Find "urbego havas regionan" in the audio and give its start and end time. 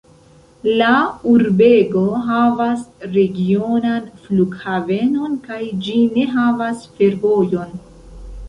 1.33-4.09